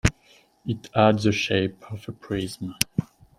It 0.65 0.89
had 0.95 1.19
the 1.19 1.31
shape 1.31 1.83
of 1.91 2.09
a 2.09 2.11
Prism. 2.11 2.73